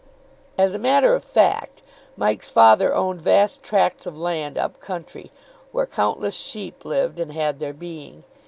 [0.57, 1.83] As a matter of fact,
[2.17, 5.29] Mike's father owned vast tracts of land up country,
[5.71, 8.23] where countless sheep lived and had their being.